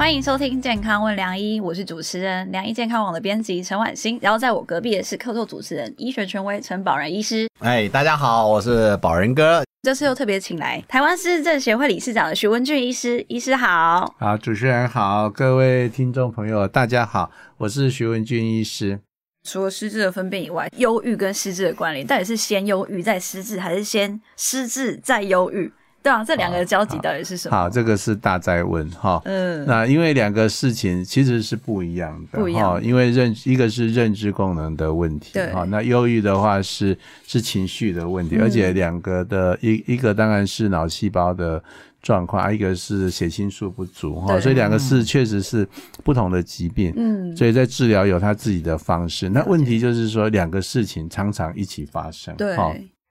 [0.00, 7.46] 欢迎收听《健康问良医》，我是主持人良医健康网的编辑陈婉欣，然后在我隔壁的是客座主持人、医学权威陈宝仁医师。
[7.58, 9.62] 哎，大家好，我是宝仁哥。
[9.82, 14.14] 这次又特别请来台湾失智症协会理事长的徐文俊医师，医师好。
[14.18, 19.00] 好，主持人好，各位听众朋友大家好，我是徐文俊医师。
[19.46, 25.70] 除了失智的分辨以外，忧郁跟失智的关联，到底是先忧郁再失智，还是先失智再忧郁？
[26.02, 27.56] 对啊，这两个交集到底是什么？
[27.56, 29.20] 好，这个是大在问哈。
[29.26, 32.82] 嗯，那因为两个事情其实是不一样的，不一样。
[32.82, 35.64] 因为认一个是认知功能的问题，对哈。
[35.64, 36.96] 那忧郁的话是
[37.26, 41.62] 是情绪的问题，而且两个的一一个当然是脑细胞的
[42.00, 44.40] 状况，一个是血清素不足哈。
[44.40, 45.68] 所以两个是确实是
[46.02, 46.94] 不同的疾病。
[46.96, 49.28] 嗯，所以在治疗有他自己的方式。
[49.28, 52.34] 那问题就是说两个事情常常一起发生。
[52.36, 52.56] 对。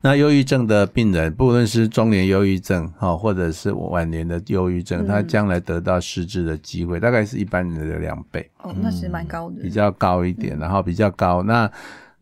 [0.01, 8.49] 那忧郁症的病人，不论是中年忧郁症哈，或者是晚年的忧郁症，他将来得到失智的机会，大概是一般人的两倍。
[8.63, 11.43] 哦，那是蛮高的，比较高一点，然后比较高。
[11.43, 11.69] 那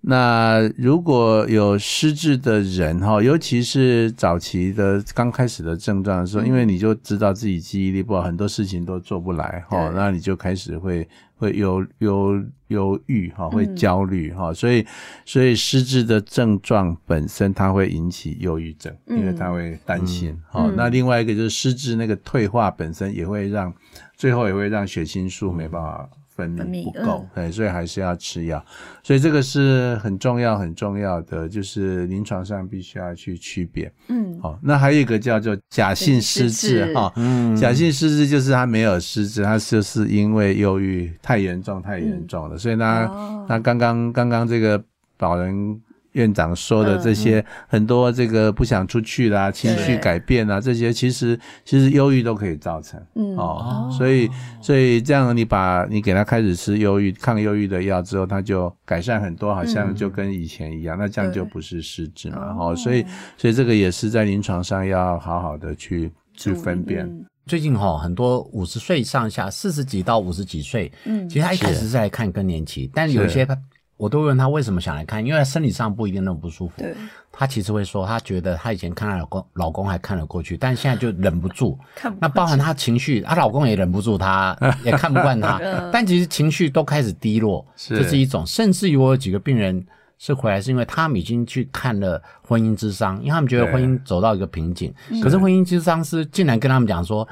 [0.08, 11.08] 那如果有失智的人哈，尤其是早期的刚开始的症状的时候，因为你就知道自己记忆力不好，很多事情都做不来哈，那你就开始会。
[11.40, 14.84] 会忧忧忧郁哈，会焦虑哈，所以
[15.24, 20.68] 所以失智的症状本身它会引起忧郁症，因为它会担心哈。
[20.76, 23.72] 那另外一个就是失智那个退化本身也会让
[24.16, 26.10] 最后也会让血清素没办法。
[26.38, 28.64] 分泌不够，对，所以还是要吃药，
[29.02, 33.92] 所以这个是很重要、很重要的，就是临床上必须要去区别。
[34.10, 43.10] 嗯，好，那还有一个叫做假性失智哈，嗯，假性失智就是他没有失智，他就是因为忧郁太严重、太严重了，所以呢，
[43.50, 44.82] 那刚刚刚刚这个
[45.18, 45.82] 老人。
[46.18, 53.38] 院长说的这些很多，这个不想出去啦，情绪改变啊，这些其实其实忧郁都可以造成，嗯。
[53.38, 54.28] 哦，所以
[54.60, 63.06] 所以这样你把你给他开始吃忧郁抗忧郁的药之后，他就改善很多，好像就跟以前一样，那这样就不是失智嘛，哦，所以
[63.38, 67.08] 所以这个也是在临床上要好好的去去分辨。
[67.46, 73.56] 最近哈很多五十岁上下，四十几到五十几岁，嗯，其实他一开始是在看更年期，但有些他。
[73.98, 76.76] 我都问他为什么想来看，因为生理上不一定那么不舒服。
[76.78, 76.96] 对，
[77.32, 81.76] 他其实会说，他觉得他以前看他老公，老公还看得过去，但现在就忍不住。
[81.96, 84.56] 看那包含他情绪，她老公也忍不住，他
[84.86, 85.60] 也看不惯他。
[85.92, 88.46] 但其实情绪都开始低落，这是一种。
[88.46, 89.84] 甚至于我有几个病人
[90.20, 94.94] 是回来，是因为他们已经去看了婚姻之商，因为他们觉得婚姻走到一个瓶颈。
[95.24, 97.28] 可是婚姻之商是竟然跟他们讲说，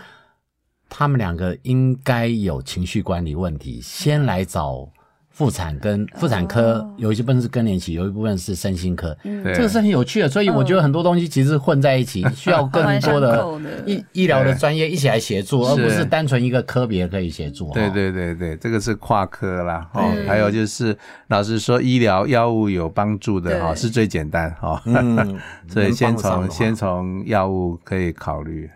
[0.89, 4.89] 他们两个应该有情绪管理问题，先来找。
[5.35, 9.13] 妇产跟妇产科有一些部分是更年期，有一部分是身心科，
[9.53, 10.29] 这个是很有趣的。
[10.29, 13.45] 所以我觉得很多东西其实混在一起， 需要更多的
[13.85, 17.69] 医医疗的专业一起来协助，而不是单纯一个科别可以协助。
[17.73, 19.85] 对对对对，这个是跨科啦。
[19.93, 20.97] 哦，还有就是
[21.27, 24.81] 老实说，医疗药物有帮助的哈，是最简单哈。
[25.67, 28.69] 所以先从先从药物可以考虑。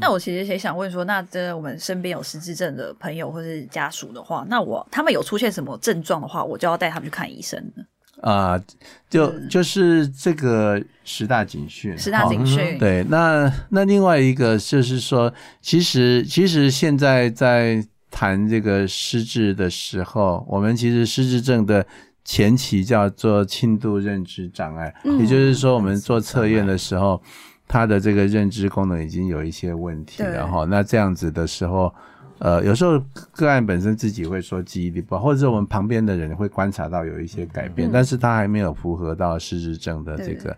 [0.00, 5.78] 那我其实也想问说，那这我们身边有失智症的朋友或是家属的话，那我他们有出现什么？
[5.89, 7.84] 症状的话，我就要带他们去看医生了。
[8.20, 8.62] 啊，
[9.08, 12.78] 就就是这个十大警讯，十大警讯。
[12.78, 21.86] 对，那那另外一个就是说，其实其实现在在谈这个失智的时候，我们其实失智症的
[22.22, 27.22] 前期叫做轻度认知障碍，也就是说，我们做测验的时候，
[27.66, 30.66] 他的这个认知功能已经有一些问题了哈。
[30.66, 31.90] 那这样子的时候。
[32.40, 33.00] 呃，有时候
[33.32, 40.56] 个案本身自己会说记忆力不好，或者是我们旁边的人会观察到有一些改变，但是他还没有符合到失智症的这个。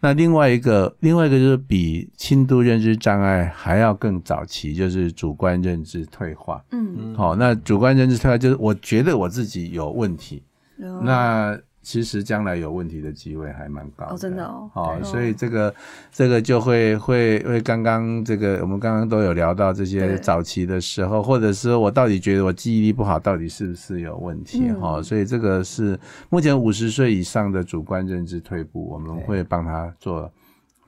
[0.00, 6.62] 那另外一个，另外一个就是比轻度认知障碍还要更早期，就是主观认知退化。
[6.72, 10.42] 嗯，好，那主观认知退化就是我觉得我自己有问题，
[10.76, 11.58] 那。
[11.82, 14.70] 其实将来有问题的机会还蛮高的，真的哦。
[14.72, 15.74] 好，所以这个
[16.12, 24.70] 这个就会会会刚刚这个我们刚刚都有聊到这些早期的时候，或者是我到底觉得我记忆力不好，到底是不是有问题？
[24.80, 25.98] 哈，所以这个是
[26.30, 30.30] 目前五十岁以上的主观认知退步，我们会帮他做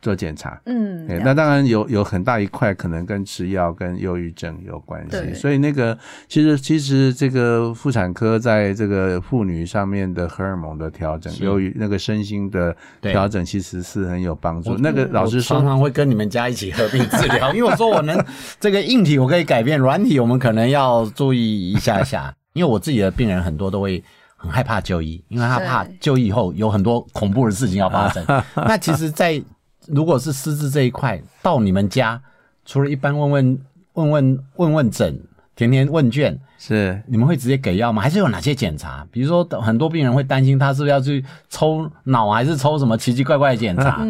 [0.05, 5.99] 做检查，嗯，那当然有有很大一块可能跟吃药跟忧郁症有关系，所以那个
[6.29, 14.77] 其实其实这个妇产科在这个妇女上面的荷尔蒙的调整，由于那个身心的调整，其实是很有帮助。
[14.77, 18.23] 那个老师常常会跟你们家一起合并治疗， 因为我说我能
[18.61, 24.05] 这个硬体我可以改变，软体我们可能要注意一下下， 因为我自己的病人很多都会
[24.37, 28.23] 很害怕就医，因为他怕就医以后有很多恐怖的事情要发生。
[28.55, 29.43] 那其实，在
[29.89, 32.21] 如果是失智这一块，到你们家，
[32.65, 33.59] 除了一般问问
[33.95, 35.21] 问问问问诊、
[35.55, 38.03] 填填问卷，是你们会直接给药吗？
[38.03, 39.07] 还是有哪些检查？
[39.11, 44.05] 比如说，很多病人会担心他是不是要去抽脑，还是抽什么奇奇怪怪的检查？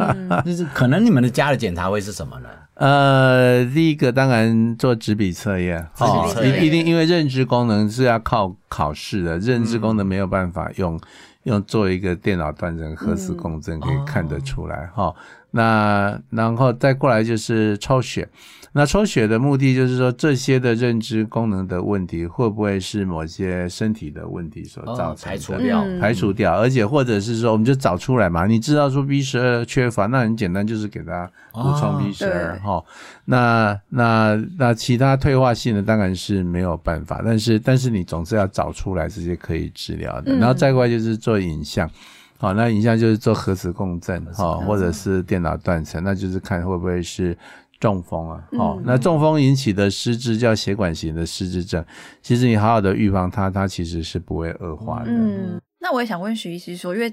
[0.45, 2.49] 就是可能你们的家的检查会是什么呢？
[2.75, 10.99] 呃，第一个当然做纸笔测验，哦，一定因为认知功能是要靠考试的，认知功能没有办法用
[11.45, 15.15] 用做一个电脑断层、核磁共振可以看得出来，哈。
[15.57, 18.29] 那然后再过来就是抽血，
[18.73, 25.31] 那抽血的目的就是说这些的认知功能的问题会不会是某些身体的问题所造成？
[25.31, 28.47] 排除掉，排除掉，而且或者是说我们就找出来嘛？
[28.47, 32.83] 你知道说 B 十二缺乏，那很简单，就是给他补充 B 十二哈。
[33.25, 40.35] 那那那其他退化性的当然是没有办法，但是但是你总是要找出来这些可以治疗的。
[40.35, 41.89] 然后再过来就是做影像。
[42.37, 47.37] 好，那影像就是做核磁共振，哈，或者是电脑断层，那就是看会不会是
[47.81, 48.45] 中风啊。
[48.53, 51.83] 哦，那中风引起的失智叫血管型的失智症，
[52.21, 55.07] 其实你好好的预防它，它其实是不会恶化的。
[55.09, 57.11] 嗯，那我也想问徐医师说，因为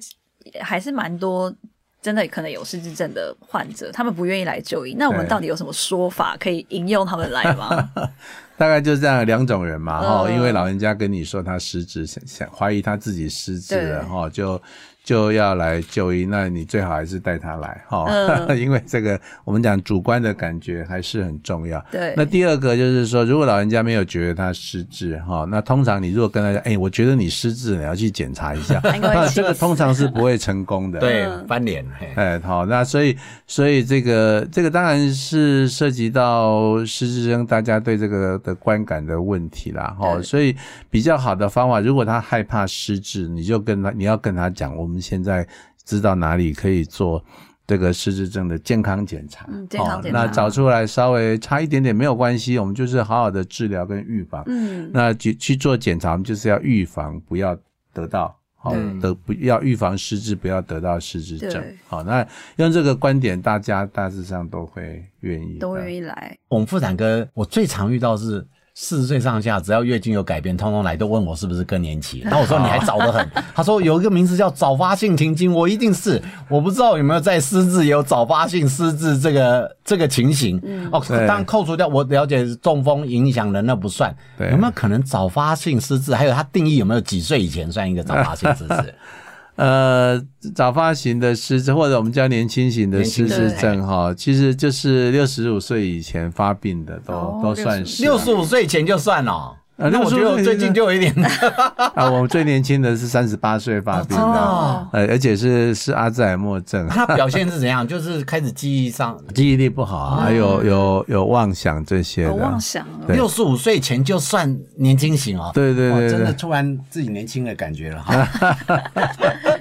[0.60, 1.54] 还是蛮多
[2.02, 7.92] 真的可能有失智症的患者，他们不愿意来就医，那我们到底有什么说法可以引诱他们来吗？
[8.58, 14.62] 大概就是这样两种人嘛，哈，因为老人家跟你说他失智，想想怀疑他自己失智了，哈，就。
[15.04, 18.06] 就要来就医，那你最好还是带他来哈，
[18.54, 21.84] 因为这个我们讲主观的感觉还是很重要。
[21.92, 22.14] 对。
[22.16, 31.00] 那第二个就是说，如果老人家没有觉得他失智哈，那通常你如果跟他讲，哎，我觉得你失智，你要去检查一下， 那 这个通常是不会成功的。
[31.00, 31.84] 对，翻脸。
[32.16, 33.18] 哎，好，那所以
[33.48, 40.22] 所以这个这个当然是涉及到失智症大家对这个的观感的问题啦，哈。
[40.22, 40.56] 所以
[40.92, 44.91] 比较好的方法，如果他害怕失智，你就跟他你要跟他讲我。
[44.92, 45.48] 我们现在
[45.86, 47.24] 知道哪里可以做
[47.66, 54.44] 这个失智症的健康检查，健康检查，那找出来稍微差一点点没有关系，我们就是好好的治疗跟预防。
[54.48, 57.58] 嗯，那去去做检查，我们就是要预防，不要
[57.94, 61.64] 得到好得不要预防失智，不要得到失智症。
[61.88, 62.28] 好，那
[62.58, 66.38] 用这个观点，大家大致上都会愿意，都愿意来。
[66.50, 68.46] 我们妇产科，我最常遇到是。
[68.84, 72.24] 四十岁上下，只要月经有改变，通通来都问我是不是更年期。
[72.26, 73.30] 那我说你还早得很。
[73.54, 76.20] 他说有一个名字叫早发性停经，我一定是。
[76.50, 80.60] 我不知道有没有在失智有早发性失智这个这个情形。
[80.92, 84.12] 哦，当然扣除掉我了解中风影响的那不算。
[84.40, 86.16] 有没有可能早发性失智？
[86.16, 88.96] 还有它定义有没有几岁以前算一个早发性失智？
[89.62, 90.20] 呃，
[90.56, 98.02] 早发型的失智，或者我们叫年轻型的失智症，哈，其实就是六十五岁以前发病的，都都算是。
[98.02, 99.61] 六十五岁前就算了。
[99.90, 101.14] 那我觉得我最近就有一点
[101.96, 106.88] 啊，我最年轻的是三十八岁发病的，呃，而且是是阿兹海默症。
[106.88, 107.88] 他表现是怎样？
[107.88, 112.34] 就是开始记忆上 记忆力不好，还有有有妄想这些的。
[112.34, 115.52] 妄想，六十五岁前就算年轻型哦。
[115.54, 118.28] 对对对，真的突然自己年轻的感觉了哈。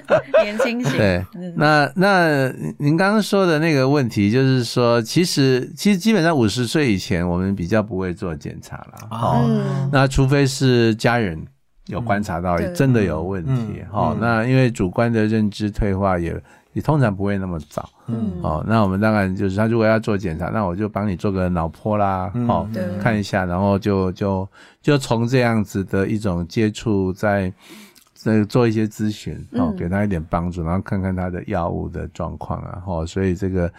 [0.43, 0.97] 年轻型。
[0.97, 1.25] 对，
[1.55, 2.47] 那那
[2.77, 9.07] 您刚刚说的那个问题，就是说，其实其实基本上五十岁以前，我们比较不会做检查了。
[9.09, 10.11] 哦，那。
[10.11, 11.41] 除非是家人
[11.85, 16.35] 有观察到真的有问题，哦，那因为主观的认知退化也
[16.73, 22.67] 也通常不会那么早，嗯，哦，那我们当然就是他如果要做检查，那我就帮你做个脑波啦，好，
[23.01, 24.45] 看一下，然后就就
[24.81, 27.51] 就从这样子的一种接触，在在
[28.47, 33.71] 做一些咨询，哦，给他一点帮助，然后看看他的药物的状况啊，哦，所以这个。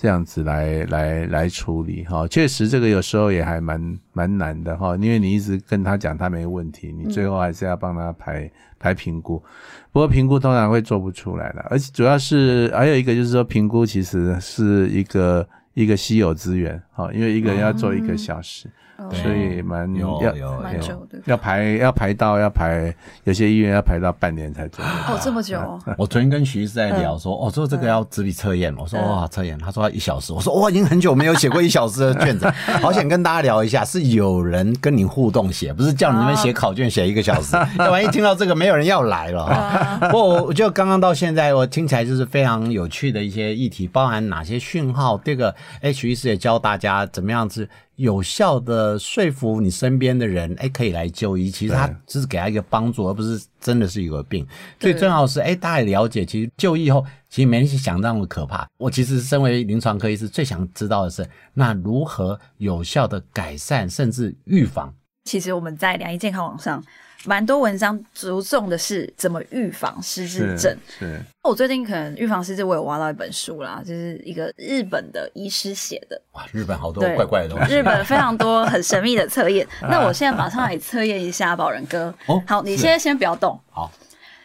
[0.00, 9.42] 这样子来来来处理哈，确实这个有时候也还蛮蛮难的哈，因为你一直跟他讲他没问题，你最后还是要帮他排排评估，
[9.90, 18.70] 不过评估通常会做不出来的，而且主要是还有一个就是说评估其实是一个一个稀有资源哈，因为一个人要做一个小时，
[19.12, 21.18] 所以蛮有要有蛮久的。
[21.26, 24.84] 要排要排到要排，有些医院要排到半年才做。
[24.84, 25.58] 哦，这么久。
[25.96, 32.50] 我昨天跟徐医师在聊说，哦，说这个要纸笔测验，我说哇测验，他说要一小时，我说哇已经很久没有写过一小时的卷子，
[32.82, 39.98] 好想跟大家聊一下，是有人跟你互动写，不是叫你们写考卷写一个小时， 要万一听到这个没有人要来了哈。
[40.08, 45.16] 不过我就刚刚到现在，我听起来就是非常有趣的一些议题，包含哪些讯号？
[45.24, 47.68] 这个哎，徐医师也教大家怎么样子。
[47.98, 51.50] 有效的说服你身边的人，哎，可以来就医。
[51.50, 54.46] 其实他只是给他一个帮助，而不是真的是有个病。
[54.78, 58.68] 最重要是，哎，大家也了解，其实就医后，其实没你想那么可怕。
[58.76, 64.94] 我其实身为临床科医师，最想知道的是，那如何有效的改善甚至预防？
[65.24, 66.80] 其实我们在良医健康网上。
[67.24, 70.76] 蛮多文章着重的是怎么预防失智症。
[70.98, 76.20] 是，我最近可能预防失智，我有挖到一本书啦，就是一个日本的医师写的。
[76.32, 77.74] 哇，日本好多怪怪的东西。
[77.74, 79.66] 日本非常多很神秘的测验。
[79.82, 82.14] 那我现在马上来测验一下宝仁哥。
[82.26, 83.60] 哦，好，你现在先不要动。
[83.70, 83.90] 好，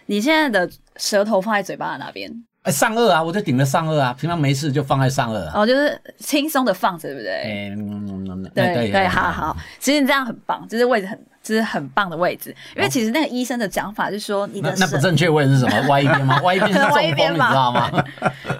[0.08, 2.44] 你现在的舌头放在嘴巴的哪边？
[2.64, 5.46] 哎，上颚啊，我就顶着上颚啊，平常没事就放在上颚。
[5.46, 7.70] 啊哦，就是轻松的放着，对不对？
[7.78, 11.20] 嗯，对对，好好，其实你这样很棒，就是位置很。
[11.44, 15.82] 这是很棒的位置，因为其实那个医生的讲法是说，你的那不正确位置是什么？
[15.92, 16.42] 歪一边吗？
[16.42, 17.92] 歪一边是中风，你知道吗？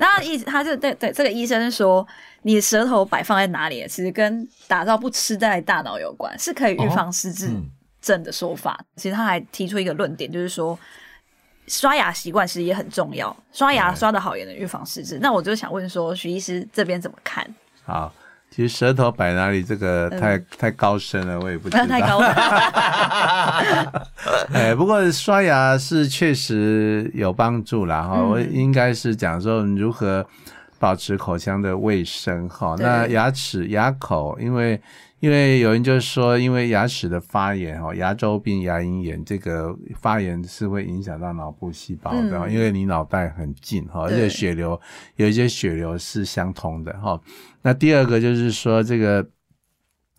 [0.02, 2.06] 然后意思他就对对这个医生说，
[2.42, 7.50] 你的舌头摆放在哪里，其实跟打造不吃在大脑有关，是可以预防失智
[8.02, 8.78] 症的说法。
[8.98, 10.78] 其实他还提出一个论点，就是说
[11.68, 15.18] 刷牙习惯其实也很重要，刷牙刷的好也能预防失智。
[15.22, 17.48] 那我就想问说，徐医师这边怎么看？
[17.86, 18.14] 好。
[18.54, 21.84] 其实舌头摆哪里，这个太太高深了，我也不知道。
[21.88, 22.28] 太高了。
[24.54, 28.04] 哎，不过刷牙是确实有帮助啦。
[28.04, 28.22] 哈。
[28.22, 30.24] 我应该是讲说如何
[30.78, 32.76] 保持口腔的卫生哈。
[32.78, 34.80] 那牙齿、牙口，因为。
[35.24, 44.78] 因为有人就是说，因为牙齿的发炎哦，牙周病、牙龈炎，这个发炎是会影响到脑部细胞的，因为你脑袋很近哈，而且血流
[45.16, 47.18] 有一些血流是相通的哈。
[47.62, 49.26] 那第二个就是说，这个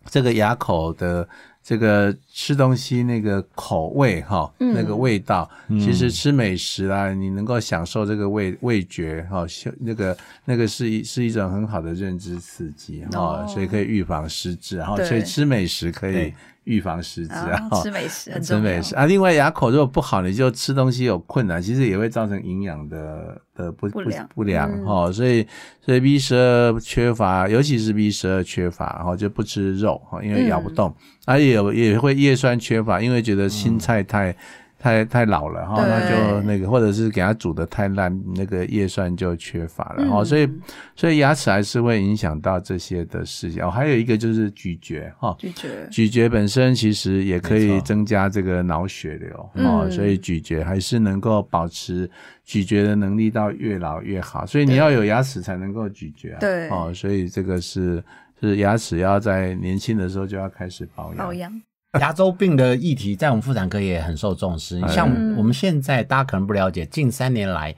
[0.09, 1.29] 这个牙口的。
[1.67, 9.45] 这个吃东西那个口味哈，那个味道，其实吃美食啦，你能够享受这个味味觉哈，
[9.79, 16.33] 那个那个是一是一种很好的认知刺激哈，所以可以预防失智，然后所以吃美食可以。
[16.65, 18.95] 预防失智啊，吃美食，吃美食。
[18.95, 19.05] 啊。
[19.05, 24.01] 另外，牙口如果不好，你就吃东西有困难，其实也会造成营养的的不不
[24.33, 24.67] 不良。
[24.83, 25.11] 哈。
[25.11, 25.45] 所以，
[25.79, 30.91] 所以 B 十二缺乏，尤其是 B 十二缺乏，然后就不吃肉哈，因为咬不动，
[31.27, 34.35] 而且有也会叶酸缺乏，因为觉得青菜太。
[34.77, 40.47] 太太老了哈，那就那个，或者是给它煮的太烂，那个叶酸就缺乏了哈，所以
[40.95, 43.71] 所以牙齿还是会影响到这些的事情哦。
[43.71, 52.07] 还有一个就是咀嚼哈，咀嚼咀嚼本身其实也可以增加这个脑血流哦，所以咀嚼还是能够保持
[52.43, 54.45] 咀嚼的能力到越老越好。
[54.45, 58.03] 所以你要有牙齿才能够咀嚼，对哦，所以这个是
[58.39, 61.17] 是牙齿要在年轻的时候就要开始保养。
[61.17, 61.61] 保养。
[62.01, 64.79] 牙周病的议题在我们妇产科也很受重视。
[64.87, 67.75] 像我们现在大家可能不了解，近三年来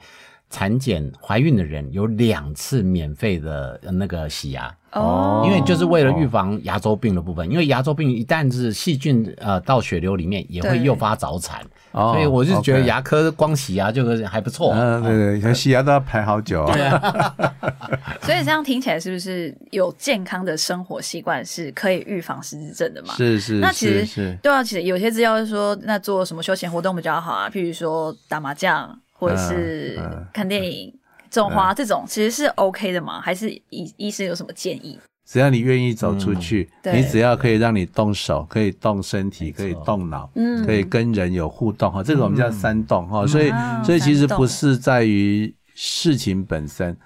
[0.50, 4.74] 产检怀孕的人有两次免费的那个洗牙。
[4.92, 11.60] 哦，因为就是为了预防牙周病的部分，因为牙周病一旦是细菌呃到血流里面，也会诱发早产，
[11.92, 14.72] 所以我就觉得牙科光洗牙就是还不错。
[14.72, 16.64] 嗯，对对，洗牙都要排好久。
[16.72, 17.34] 对啊，
[18.22, 23.12] 所以这样听起来是不是有健康的生活习惯是可以预防失智症的嘛？
[23.14, 27.50] 是是，那其实对啊，其实有些资料是说，那做什么休闲活动比较好啊？
[27.50, 30.00] 譬如说打麻将，或者是
[30.32, 30.94] 看电影。
[31.30, 33.20] 种花这种其实是 OK 的吗？
[33.20, 34.98] 还是医医生有什么建议？
[35.26, 43.26] 只要你愿意走出去，你只要可以让你动手，可以动身体，可以动脑，嗯，可以跟人有互动哈，这个我们叫三动哈。
[43.26, 43.52] 所以，
[43.84, 46.96] 所以其实不是在于事情本身。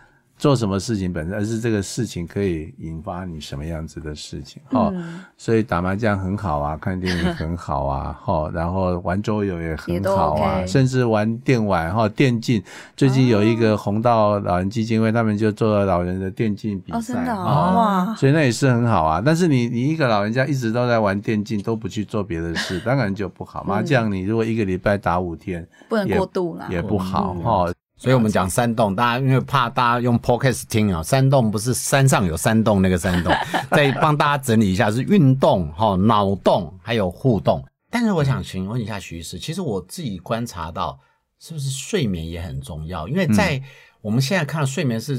[0.42, 4.92] 做什么事情本身，而是这个事情可以引发你什么样子的事情哈。
[5.38, 12.60] 所以打麻将很好啊，看电影很好啊， 哈，然后玩桌游也很好啊，甚至玩电玩哈，电竞。
[12.96, 19.22] 最近有一个红道老人基金会，他们就做了老人的电竞比赛啊，所以那也是很好啊。
[19.24, 23.62] 但是你你一个老人家一直都在玩电竞，都不去做别的事，当然就不好。
[23.62, 27.72] 麻将你如果一个礼拜打五天，不能过度了，也不好哈。
[28.02, 33.32] 所以我们讲山洞，大家因为怕大家用 podcast 听啊，山洞不是山上有山洞那个山洞，
[33.70, 37.64] 再帮大家整理一下，是运动哈、脑洞还有互动。
[37.88, 40.98] 但是我想询问一下徐医师，其实我自己观察到，
[41.38, 43.06] 是不是睡眠也很重要？
[43.06, 43.62] 因为在
[44.00, 45.16] 我们现在看到睡眠是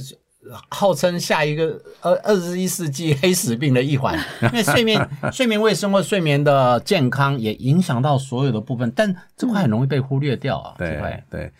[0.67, 10.75] 号称下一个二二十一世纪黑死病的一环， 因为睡眠睡眠卫生或睡眠的健康也影响到所有的部分，但这块很容易被忽略掉啊。
[10.77, 11.53] 对对，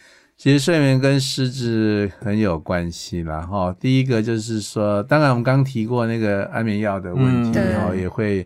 [0.43, 3.43] 其实睡眠跟失智很有关系啦。
[3.43, 3.73] 哈。
[3.79, 8.45] 第一个就是说，当然我们刚提过那个安眠药的问题，然后也会。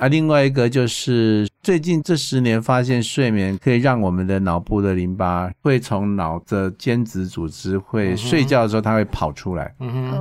[0.00, 9.72] 啊，另外一个就是最近这十年发现，睡眠可以让我们的脑部的淋巴会从脑的间质组织会睡觉的时候，它会跑出来，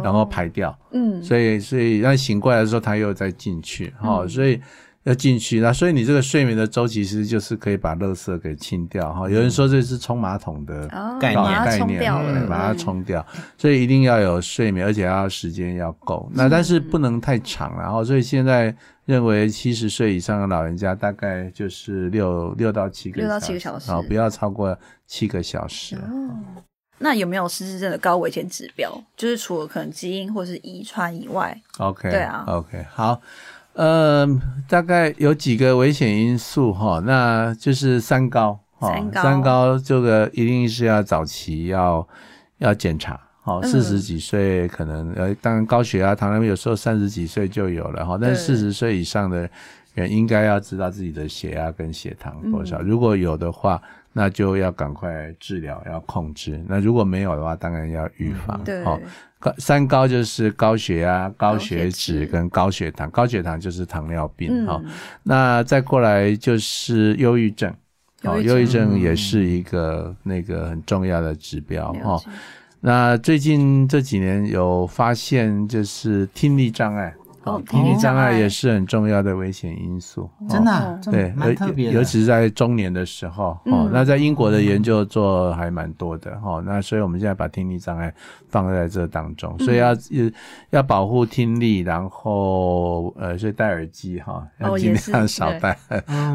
[0.03, 4.59] 然后排掉，嗯，所以所以让醒过来的时候，它又再进去，哈，所以。
[5.05, 9.29] 要进去，那所以你这个睡眠的周期其实就是可以把垃圾给清掉哈。
[9.29, 10.87] 有人说这是冲马桶的
[11.21, 13.23] 概念，概念，把它冲掉。
[13.55, 16.27] 所以一定要有睡眠，而且要时间要够。
[16.33, 25.95] 那但是不能太长，然后所以现在认为七十岁以上的老人家大概就是六六到七个六到七个小时，然后不要超过七个小时。
[26.97, 28.89] 那有没有失智症的高危险指标？
[29.15, 33.21] 就是除了可能基因或是遗传以外，OK，对啊，OK，好。
[33.75, 34.27] 呃，
[34.67, 42.07] 大概有几个危险因素哈，那就是三高哈，三高这个一定是要早期要
[42.57, 49.49] 要检查，好，四十几岁可能呃，当然高血压、糖尿病有时候三十几岁就有了哈，但是四十岁以上的
[49.93, 53.81] 人应该要知道自己的血压跟血糖多少，如果有的话。
[54.17, 56.63] 那就要赶快治疗，要控制。
[56.69, 58.57] 那如果没有的话，当然要预防。
[58.63, 58.81] 对，
[59.45, 63.07] 高三高就是高血压、高血脂跟高血糖。
[63.11, 64.65] 高血糖就是糖尿病。
[64.65, 64.81] 哈，
[65.21, 67.71] 那再过来就是忧郁症。
[68.23, 71.93] 哦，忧郁症也是一个那个很重要的指标。
[71.93, 72.19] 哈，
[72.79, 77.13] 那最近这几年有发现，就是听力障碍。
[77.45, 81.33] 哦，听力障碍也是很重要的危险因素，真的，对，
[81.91, 88.13] 尤其是在中年的时候，哦，那在英国的研究做还蛮多的，哦，那所以我们现在把听力障碍
[88.49, 89.95] 放在这当中，所以要
[90.71, 95.77] 要保护听力，然后呃，所以戴耳机哈，要尽量少戴，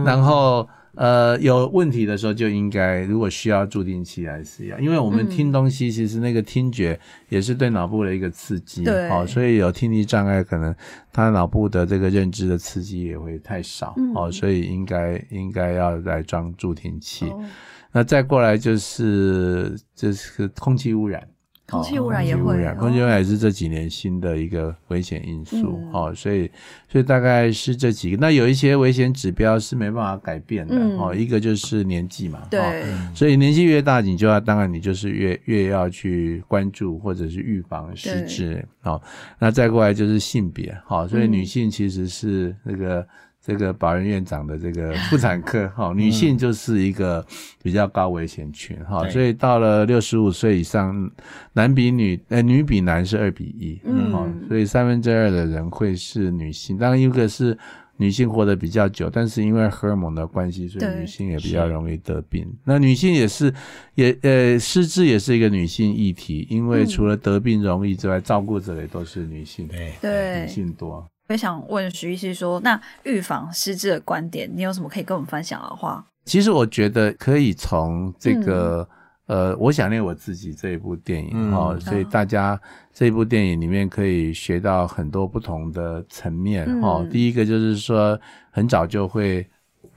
[0.05, 0.69] 然后。
[0.95, 10.75] 呃，有问题的时候就应该，如果需要助听器还是要，因为我们听东西，其实那个听觉也是对脑部的一个刺激，对，所以有听力障碍，可能
[11.13, 17.33] 他脑部的这个认知的刺激也会太少，哦，所以应该应该要来装助听器。
[17.93, 21.27] 那再过来就是就是空气污染。
[21.71, 26.51] 空气污染也会，空气污染也是这几年新的一个危险因素哦，所以
[26.89, 28.17] 所以大概是这几个。
[28.17, 32.85] 那有一些危险指标是没办法改变的哦，一个就是年纪嘛，对，
[33.15, 39.01] 所以年纪越大，你就要当然你就是越越要去关注或者是预防失智哦。
[39.39, 43.07] 那再过来就是性别，好，所以女性其实是那个。
[43.43, 47.25] 这个保人院长的这个妇产科 哈，女性就是一个
[47.63, 51.11] 比较高危险群哈，所以到了六十五岁以上，
[51.55, 56.77] 男比女，呃，女比男是二比一，嗯，所以三分之二的人会是女性。
[56.77, 57.57] 当然，一个是
[57.97, 62.47] 女性活得比较久，但是因为荷尔蒙的关系，所以女性也比较容易得病。
[62.65, 63.53] 那女性也是，
[63.95, 69.67] 也呃，失智也是一个女性议题，因为除了得病容易之外，照顾者也都是女性，
[70.01, 71.07] 对，女性多。
[71.31, 76.05] 我想问徐医师说，那预防失智的观点，你有什么可以跟我们分享的话？
[76.25, 78.87] 其实我觉得可以从这个
[79.27, 82.61] 呃，我想念我自己这一部电影哦，所以大家
[82.93, 87.07] 这一部电影里面可以学到很多不同的层面哦。
[87.09, 89.49] 第一个就是说，很早就会。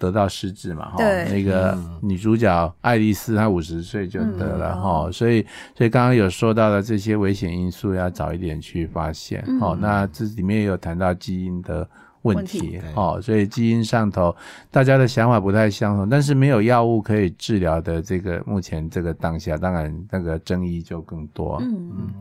[0.03, 0.89] 得到失智嘛？
[0.89, 0.97] 哈，
[1.31, 9.77] 那个女主角爱丽丝她五十岁就得了哈，所以所以刚刚有说到的这些危险因素要早一点去发现哦。
[9.79, 11.87] 那这里面也有谈到基因的
[12.23, 14.35] 问题哦，所以基因上头
[14.69, 21.57] 大家的想法不太相同，但是没有药物可以治疗的这个目前这个当下，当然那个争议就更多。
[21.61, 22.13] 嗯嗯，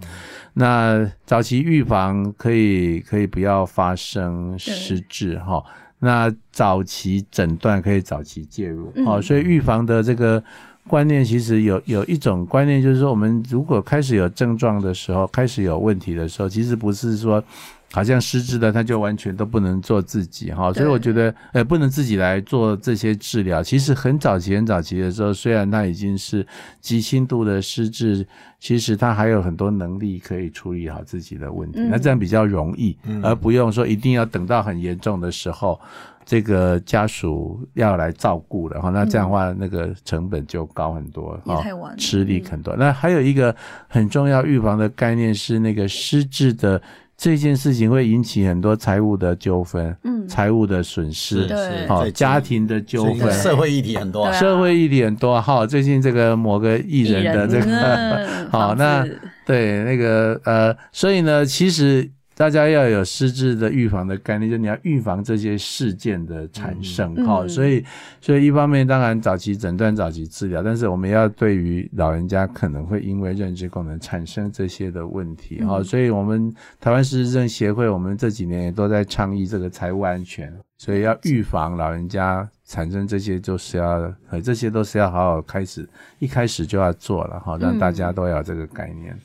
[0.53, 5.65] 那早期预防可以可以不要发生失智哈。
[6.05, 10.43] 那早期诊断可以早期介入，哦，所以预防的这个
[10.89, 17.43] 观念其实有有一种观念，就是说我们如果开始有症状的时候，开始有问题的时候，其实不是说。
[17.93, 23.63] 好像失智的他就完全都不能做自己哈，所以我觉得，呃，不能自己来做这些治疗。
[23.63, 26.47] 其实很早期、很早期的时候，虽然他已经是
[26.81, 28.27] 极轻度的失智，
[28.59, 31.81] 其实他还有很多能力可以处理好自己的问题。
[31.91, 35.79] 那这样比较容易，而不用说一定要等到很严重的时候，
[36.25, 38.89] 这个家属要来照顾了哈。
[38.89, 42.75] 那这样的话，那个成本就高很多，太晚，吃力很多。
[42.75, 43.55] 那还有一个
[43.87, 46.81] 很重要预防的概念是那个失智的。
[47.17, 55.41] 这件事情会引起很多财务的纠纷，嗯，财务的损失，对，好，家庭的纠纷，社会议题很多，社会议题很多。
[55.41, 59.07] 好，最近这个某个艺人的这个， 好，那
[59.47, 62.11] 对，那个呃，所以呢，其实。
[62.35, 67.47] 大家要有失智的预防的概念，就你要预防这些事件的产生哈。
[67.47, 67.85] 所以，
[68.21, 75.83] 所以一方面当然早期诊断、早期治疗，但是我们要对于老人家可能会因为认知功能产生这些的问题哈。
[75.83, 85.87] 所以我们台湾失智症协会，我们这几年也都在倡议这个财务安全，所以要预防老人家产生这些，就是要呃这些都是要好好开始，
[86.19, 89.17] 一开始就要做了哈，让大家都要这个概念。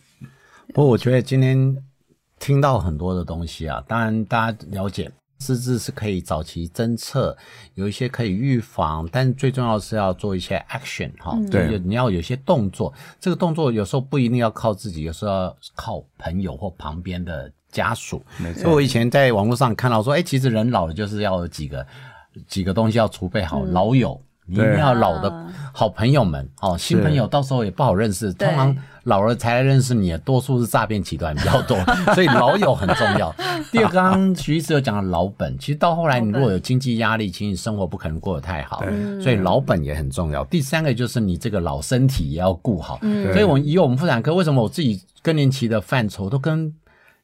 [0.73, 1.75] 不过我觉得今天。
[2.39, 7.35] 听到很多的东西啊，当然大家了解失智是可以早期侦测，
[7.75, 18.23] 有一些可以预防，但最重要是要做一些 action 哈，对，你要有些动作，这个动作有时候不一定要靠自己，有时候要靠朋友或旁边的家属。
[18.37, 21.85] 没错，我以前在网络上看到说，哎，其实人老了就是要有几个
[22.47, 24.19] 几个东西要储备好，老友。
[24.47, 28.31] 你一定要老的好朋友们哦，新朋友到时候也不好认识。
[28.33, 31.77] 通常老了才来认识你的，多数是诈骗集团比较多，
[32.15, 33.33] 所以老友很重要。
[33.71, 38.83] 第二，刚刚徐医师有讲到老本，其实到后来你如果有经济压力，其实你生活不可能过得太好，
[39.21, 40.43] 所以老本也很重要。
[40.45, 42.99] 第三个就是你这个老身体也要顾好。
[42.99, 46.73] 所以，我们以我们妇产科，为什么我自己更年期的范畴都跟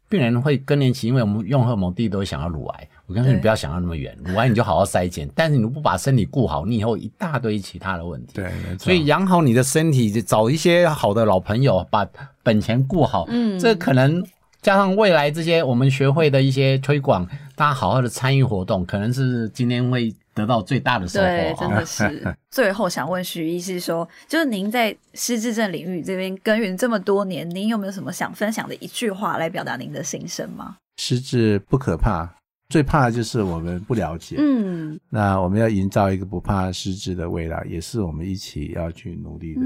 [0.09, 2.87] 病人会更年期，因为我们用荷尔蒙第一都会想要乳癌。
[3.05, 5.29] 我跟你说，你不要想到那么远，乳癌你就好好筛检。
[5.35, 8.33] 但是你不把身体顾好，你以后一大堆其他的问题。
[8.35, 12.07] 对，所以养好你的身体，找一些好的老朋友，把
[12.41, 13.25] 本钱顾好。
[13.27, 14.23] 嗯，这可能
[14.61, 21.25] 加上未来这些我们学会的一些推广，大家好好的参与活动，可能是今天会得到最大的收获。
[21.25, 22.35] 对，真的 是。
[22.49, 30.77] 最后想问徐医师说，就是您在失智症领域这边耕耘这么多年，您有没有什么想分享的一句话来表达您的心声吗？
[30.95, 32.35] 失智不可怕。
[32.73, 39.61] 最怕的就是我们不了解，嗯，那我们要营造一个不怕失智的未来，也是我们一起要去努力的。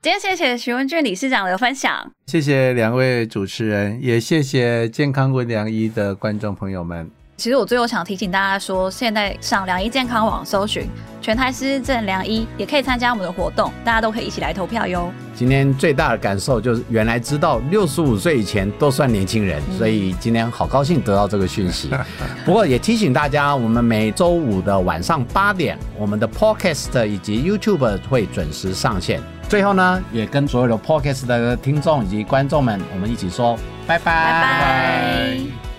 [0.00, 7.10] 今天谢谢徐文俊理事长的分享，谢谢两位主持人，也谢谢健康问良医的观众朋友们。
[7.42, 10.86] 其实我最后想提醒大家说，现在上良医健康网搜寻
[11.20, 15.12] 全台失智症良医，也可以参加我们的活动，大家都可以一起来投票哟。
[15.34, 21.90] 今天最大的感受就是，原来知道六十五岁以前都算年轻人，所以今天好高兴得到这个讯息。
[22.46, 29.20] 不过也提醒大家，我们每周五的晚上八点，我们的 Podcast 以及 YouTube 会准时上线。
[29.48, 35.71] 最后呢，也跟所有的 Podcast 的听众以及观众们，我们一起说拜拜拜拜。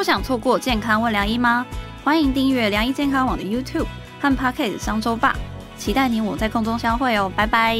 [0.00, 1.66] 不想错过健康问良医吗？
[2.02, 3.84] 欢迎订阅良医健康网的 YouTube
[4.18, 5.36] 和 Podcast 商周吧。
[5.76, 7.76] 期待你我在空中相会哦，拜拜。